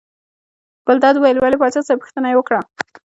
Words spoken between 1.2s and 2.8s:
ولې پاچا صاحب پوښتنه یې وکړه.